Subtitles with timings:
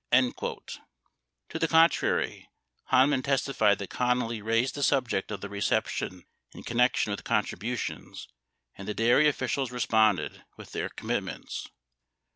[0.11, 0.57] 74
[1.49, 2.47] To the contrary,
[2.85, 4.81] Hanman testified that Connally raised the.
[4.81, 6.23] subject of the reception
[6.55, 8.27] in connection with contributions
[8.75, 11.67] and the dairy officials responded with their commitments.